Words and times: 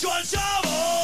enganchó 0.00 0.38
al. 0.38 0.97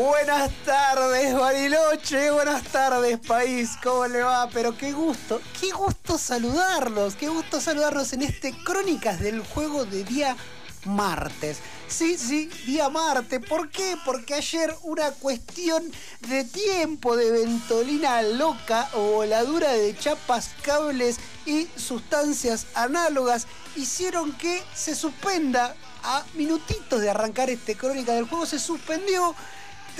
Buenas 0.00 0.50
tardes, 0.64 1.34
Bariloche. 1.34 2.30
Buenas 2.30 2.62
tardes, 2.62 3.18
país. 3.18 3.72
¿Cómo 3.82 4.06
le 4.06 4.22
va? 4.22 4.48
Pero 4.48 4.74
qué 4.74 4.92
gusto, 4.92 5.42
qué 5.60 5.72
gusto 5.72 6.16
saludarlos. 6.16 7.16
Qué 7.16 7.28
gusto 7.28 7.60
saludarlos 7.60 8.14
en 8.14 8.22
este 8.22 8.54
Crónicas 8.64 9.20
del 9.20 9.40
Juego 9.40 9.84
de 9.84 10.04
día 10.04 10.38
martes. 10.86 11.58
Sí, 11.86 12.16
sí, 12.16 12.48
día 12.64 12.88
martes. 12.88 13.40
¿Por 13.46 13.68
qué? 13.68 13.94
Porque 14.06 14.32
ayer 14.32 14.74
una 14.84 15.10
cuestión 15.10 15.84
de 16.28 16.44
tiempo 16.44 17.14
de 17.14 17.32
ventolina 17.32 18.22
loca 18.22 18.88
o 18.94 19.16
voladura 19.16 19.74
de 19.74 19.94
chapas, 19.98 20.52
cables 20.62 21.18
y 21.44 21.68
sustancias 21.76 22.68
análogas 22.72 23.46
hicieron 23.76 24.32
que 24.32 24.62
se 24.74 24.94
suspenda 24.94 25.76
a 26.02 26.24
minutitos 26.36 27.02
de 27.02 27.10
arrancar 27.10 27.50
este 27.50 27.76
crónica 27.76 28.14
del 28.14 28.26
juego. 28.26 28.46
Se 28.46 28.58
suspendió 28.58 29.36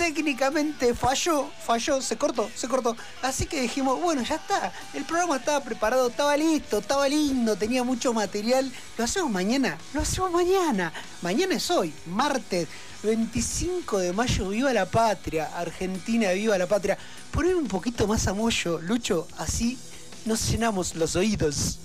técnicamente 0.01 0.95
falló, 0.95 1.51
falló, 1.63 2.01
se 2.01 2.17
cortó, 2.17 2.49
se 2.55 2.67
cortó. 2.67 2.97
Así 3.21 3.45
que 3.45 3.61
dijimos, 3.61 4.01
bueno, 4.01 4.23
ya 4.23 4.33
está. 4.33 4.73
El 4.95 5.05
programa 5.05 5.37
estaba 5.37 5.63
preparado, 5.63 6.07
estaba 6.07 6.35
listo, 6.35 6.79
estaba 6.79 7.07
lindo, 7.07 7.55
tenía 7.55 7.83
mucho 7.83 8.11
material. 8.11 8.71
Lo 8.97 9.03
hacemos 9.03 9.29
mañana, 9.29 9.77
lo 9.93 10.01
hacemos 10.01 10.31
mañana. 10.31 10.91
Mañana 11.21 11.53
es 11.53 11.69
hoy, 11.69 11.93
martes 12.07 12.67
25 13.03 13.99
de 13.99 14.11
mayo, 14.11 14.49
viva 14.49 14.73
la 14.73 14.87
patria. 14.87 15.55
Argentina, 15.55 16.31
viva 16.31 16.57
la 16.57 16.65
patria. 16.65 16.97
Poner 17.29 17.55
un 17.55 17.67
poquito 17.67 18.07
más 18.07 18.27
a 18.27 18.33
mollo, 18.33 18.79
Lucho, 18.81 19.27
así 19.37 19.77
nos 20.25 20.49
llenamos 20.49 20.95
los 20.95 21.15
oídos. 21.15 21.77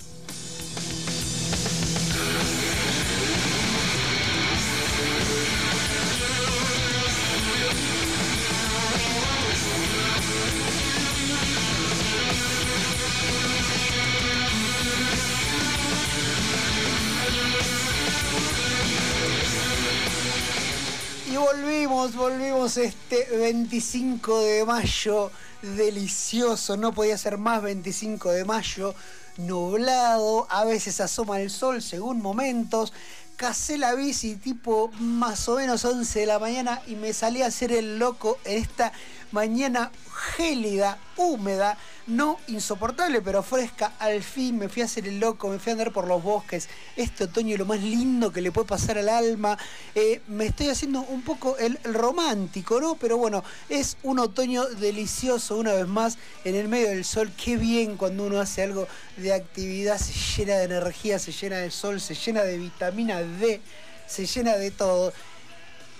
Volvimos, 22.15 22.15
volvimos 22.15 22.77
este 22.77 23.37
25 23.37 24.41
de 24.41 24.65
mayo, 24.65 25.31
delicioso, 25.63 26.77
no 26.77 26.93
podía 26.93 27.19
ser 27.19 27.39
más 27.39 27.63
25 27.63 28.31
de 28.31 28.45
mayo, 28.45 28.95
nublado, 29.39 30.47
a 30.51 30.65
veces 30.65 31.01
asoma 31.01 31.41
el 31.41 31.51
sol 31.51 31.83
según 31.83 32.23
momentos, 32.23 32.93
casé 33.37 33.79
la 33.79 33.95
bici 33.95 34.37
tipo 34.37 34.91
más 35.01 35.49
o 35.49 35.57
menos 35.57 35.85
11 35.85 36.21
de 36.21 36.27
la 36.27 36.39
mañana 36.39 36.81
y 36.87 36.95
me 36.95 37.13
salí 37.13 37.43
a 37.43 37.47
hacer 37.47 37.73
el 37.73 37.99
loco 37.99 38.39
en 38.45 38.59
esta 38.59 38.93
mañana 39.33 39.91
gélida, 40.37 40.99
húmeda, 41.17 41.79
no 42.07 42.39
insoportable, 42.49 43.21
pero 43.21 43.43
fresca. 43.43 43.93
Al 43.99 44.23
fin 44.23 44.59
me 44.59 44.69
fui 44.69 44.83
a 44.83 44.85
hacer 44.85 45.07
el 45.09 45.19
loco, 45.19 45.49
me 45.49 45.59
fui 45.59 45.71
a 45.71 45.73
andar 45.73 45.93
por 45.93 46.07
los 46.07 46.23
bosques. 46.23 46.69
Este 46.97 47.25
otoño 47.25 47.57
lo 47.57 47.65
más 47.65 47.81
lindo 47.81 48.33
que 48.33 48.41
le 48.41 48.53
puede 48.53 48.69
pasar 48.69 48.99
al 48.99 49.09
alma. 49.09 49.59
Eh, 49.95 50.21
me 50.29 50.47
estoy 50.47 50.69
haciendo 50.69 51.01
un 51.01 51.23
poco 51.23 51.57
el, 51.59 51.79
el 51.85 51.95
romántico, 51.95 52.81
¿no? 52.81 52.97
Pero 52.97 53.17
bueno, 53.17 53.43
es 53.69 53.97
un 54.03 54.19
otoño 54.19 54.65
delicioso 54.67 55.57
una 55.57 55.73
vez 55.73 55.87
más 55.87 56.19
en 56.45 56.55
el 56.55 56.69
medio 56.69 56.89
del 56.89 57.05
sol. 57.05 57.33
Qué 57.43 57.57
bien 57.57 57.97
cuando 57.97 58.25
uno 58.25 58.41
hace 58.41 58.63
algo 58.63 58.87
de 59.17 59.33
actividad, 59.33 59.99
se 59.99 60.13
llena 60.13 60.57
de 60.57 60.65
energía, 60.65 61.19
se 61.19 61.33
llena 61.33 61.57
de 61.59 61.71
sol, 61.71 62.01
se 62.01 62.15
llena 62.15 62.43
de 62.43 62.59
vitamina 62.59 63.21
D, 63.21 63.61
se 64.07 64.27
llena 64.27 64.57
de 64.57 64.71
todo. 64.71 65.13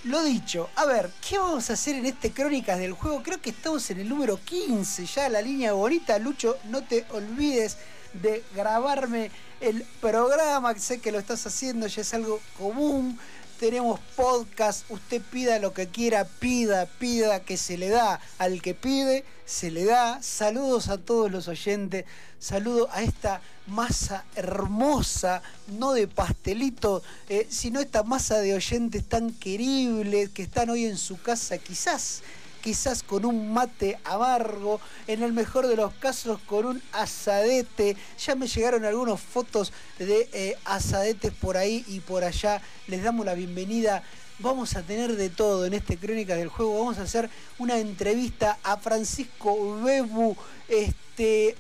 Lo 0.07 0.23
dicho, 0.23 0.71
a 0.77 0.85
ver, 0.85 1.11
¿qué 1.29 1.37
vamos 1.37 1.69
a 1.69 1.73
hacer 1.73 1.97
en 1.97 2.07
este 2.07 2.31
Crónicas 2.31 2.79
del 2.79 2.93
Juego? 2.93 3.25
Creo 3.25 3.41
que 3.41 3.51
estamos 3.51 3.91
en 3.91 3.99
el 3.99 4.09
número 4.09 4.39
15, 4.41 5.05
ya 5.05 5.29
la 5.29 5.43
línea 5.43 5.73
bonita. 5.73 6.17
Lucho, 6.21 6.57
no 6.67 6.85
te 6.85 7.05
olvides 7.11 7.77
de 8.13 8.45
grabarme 8.55 9.33
el 9.61 9.83
programa, 10.01 10.79
sé 10.79 11.01
que 11.01 11.11
lo 11.11 11.19
estás 11.19 11.45
haciendo, 11.45 11.89
ya 11.89 12.03
es 12.03 12.15
algo 12.15 12.41
común. 12.57 13.19
Tenemos 13.59 14.01
podcast, 14.17 14.85
usted 14.91 15.23
pida 15.23 15.59
lo 15.59 15.73
que 15.73 15.89
quiera, 15.89 16.27
pida, 16.27 16.85
pida, 16.85 17.41
que 17.41 17.57
se 17.57 17.79
le 17.79 17.89
da. 17.89 18.21
Al 18.39 18.61
que 18.61 18.75
pide, 18.75 19.25
se 19.47 19.71
le 19.71 19.87
da. 19.87 20.23
Saludos 20.23 20.89
a 20.89 20.99
todos 20.99 21.31
los 21.31 21.49
oyentes, 21.49 22.05
saludo 22.39 22.89
a 22.93 23.03
esta 23.03 23.41
masa 23.67 24.25
hermosa, 24.35 25.43
no 25.69 25.95
de 25.95 26.07
pastelito, 26.07 27.03
eh, 27.31 27.47
sino 27.49 27.81
esta 27.81 28.03
masa 28.03 28.39
de 28.39 28.55
oyentes 28.55 29.09
tan 29.09 29.33
queribles 29.33 30.29
que 30.31 30.43
están 30.43 30.69
hoy 30.69 30.85
en 30.85 30.99
su 30.99 31.21
casa, 31.23 31.57
quizás 31.57 32.23
quizás 32.67 33.05
con 33.05 33.25
un 33.25 33.53
mate 33.53 33.97
amargo, 34.03 34.81
en 35.07 35.23
el 35.23 35.33
mejor 35.33 35.69
de 35.69 35.77
los 35.77 35.95
casos 35.95 36.41
con 36.47 36.67
un 36.67 36.83
asadete. 36.91 37.97
Ya 38.19 38.35
me 38.35 38.49
llegaron 38.49 38.85
algunas 38.85 39.21
fotos 39.21 39.73
de 40.01 40.29
eh, 40.33 40.59
asadetes 40.65 41.33
por 41.33 41.57
ahí 41.57 41.85
y 41.87 42.01
por 42.01 42.25
allá. 42.25 42.61
Les 42.89 43.05
damos 43.05 43.25
la 43.25 43.35
bienvenida. 43.35 44.03
Vamos 44.41 44.75
a 44.75 44.83
tener 44.83 45.15
de 45.15 45.31
todo 45.31 45.65
en 45.65 45.75
este 45.75 45.97
Crónica 45.97 46.35
del 46.35 46.49
Juego. 46.49 46.77
Vamos 46.77 46.99
a 46.99 47.03
hacer 47.03 47.31
una 47.61 47.79
entrevista 47.79 48.59
a 48.65 48.79
Francisco 48.79 49.81
Bebu, 49.85 50.37
este, 50.67 51.55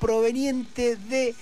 proveniente 0.00 0.96
de 0.96 1.36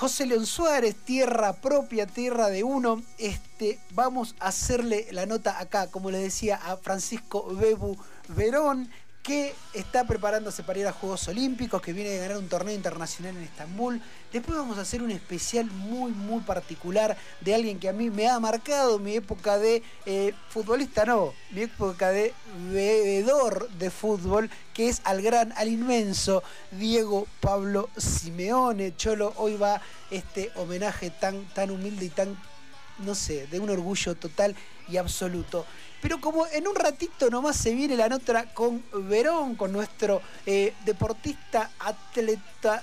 José 0.00 0.24
León 0.24 0.46
Suárez, 0.46 0.94
tierra 0.94 1.52
propia, 1.52 2.06
tierra 2.06 2.48
de 2.48 2.64
uno. 2.64 3.02
Este, 3.18 3.78
vamos 3.92 4.34
a 4.40 4.48
hacerle 4.48 5.06
la 5.10 5.26
nota 5.26 5.58
acá, 5.58 5.88
como 5.88 6.10
les 6.10 6.22
decía, 6.22 6.56
a 6.56 6.78
Francisco 6.78 7.54
Bebu 7.54 7.98
Verón, 8.28 8.90
que 9.22 9.54
está 9.74 10.06
preparándose 10.06 10.62
para 10.62 10.78
ir 10.78 10.86
a 10.86 10.92
Juegos 10.92 11.28
Olímpicos, 11.28 11.82
que 11.82 11.92
viene 11.92 12.10
de 12.10 12.18
ganar 12.18 12.38
un 12.38 12.48
torneo 12.48 12.74
internacional 12.74 13.36
en 13.36 13.42
Estambul. 13.42 14.00
Después 14.32 14.56
vamos 14.56 14.78
a 14.78 14.80
hacer 14.80 15.02
un 15.02 15.10
especial 15.10 15.66
muy, 15.66 16.10
muy 16.12 16.40
particular 16.40 17.16
de 17.40 17.54
alguien 17.54 17.78
que 17.78 17.88
a 17.88 17.92
mí 17.92 18.08
me 18.08 18.28
ha 18.28 18.40
marcado 18.40 18.98
mi 18.98 19.16
época 19.16 19.58
de 19.58 19.82
eh, 20.06 20.34
futbolista, 20.48 21.04
no, 21.04 21.34
mi 21.50 21.62
época 21.62 22.10
de 22.10 22.32
bebedor 22.72 23.68
de 23.72 23.90
fútbol, 23.90 24.48
que 24.72 24.88
es 24.88 25.02
al 25.04 25.20
gran, 25.20 25.52
al 25.56 25.68
inmenso 25.68 26.42
Diego 26.70 27.26
Pablo 27.40 27.90
Simeone. 27.98 28.96
Cholo, 28.96 29.34
hoy 29.36 29.56
va 29.56 29.82
este 30.10 30.50
homenaje 30.56 31.10
tan, 31.10 31.44
tan 31.54 31.70
humilde 31.70 32.06
y 32.06 32.10
tan, 32.10 32.38
no 33.00 33.14
sé, 33.14 33.46
de 33.46 33.60
un 33.60 33.70
orgullo 33.70 34.14
total 34.14 34.54
y 34.88 34.96
absoluto. 34.96 35.66
Pero 36.00 36.20
como 36.20 36.46
en 36.46 36.66
un 36.66 36.74
ratito 36.74 37.28
nomás 37.30 37.56
se 37.56 37.74
viene 37.74 37.96
la 37.96 38.08
nota 38.08 38.52
con 38.54 38.82
Verón, 39.08 39.54
con 39.54 39.72
nuestro 39.72 40.22
eh, 40.46 40.72
deportista 40.84 41.70
atleta 41.78 42.82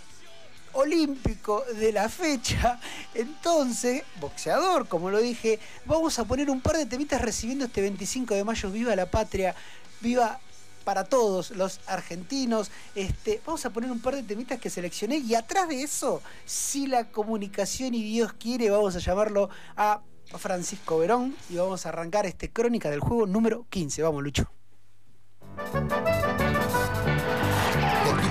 olímpico 0.74 1.64
de 1.80 1.92
la 1.92 2.08
fecha, 2.10 2.80
entonces, 3.16 4.04
boxeador, 4.20 4.88
como 4.88 5.10
lo 5.10 5.20
dije, 5.20 5.60
vamos 5.86 6.20
a 6.20 6.26
poner 6.26 6.52
un 6.52 6.62
par 6.62 6.78
de 6.78 6.86
temitas 6.86 7.22
recibiendo 7.22 7.66
este 7.66 7.82
25 7.82 8.36
de 8.36 8.44
mayo, 8.44 8.70
viva 8.70 8.96
la 8.96 9.08
patria, 9.08 9.56
viva 10.02 10.40
para 10.88 11.04
todos 11.04 11.52
los 11.52 11.82
argentinos. 11.86 12.72
Este, 12.96 13.42
vamos 13.46 13.66
a 13.66 13.72
poner 13.72 13.92
un 13.92 14.00
par 14.00 14.16
de 14.16 14.24
temitas 14.24 14.58
que 14.58 14.70
seleccioné 14.70 15.18
y 15.18 15.36
atrás 15.36 15.68
de 15.68 15.84
eso, 15.84 16.22
si 16.46 16.88
la 16.88 17.12
comunicación 17.12 17.94
y 17.94 18.02
Dios 18.04 18.32
quiere, 18.32 18.70
vamos 18.70 18.96
a 18.96 19.00
llamarlo 19.00 19.50
a 19.76 20.00
Francisco 20.38 21.00
Verón 21.00 21.36
y 21.50 21.58
vamos 21.58 21.86
a 21.86 21.90
arrancar 21.90 22.26
este 22.26 22.54
crónica 22.54 22.90
del 22.90 23.02
juego 23.02 23.28
número 23.28 23.66
15. 23.70 24.02
Vamos, 24.02 24.24
Lucho. 24.24 24.50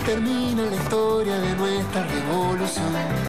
Termina 0.06 0.62
la 0.62 0.76
historia 0.76 1.38
de 1.38 1.56
nuestra 1.56 2.06
revolución. 2.06 3.16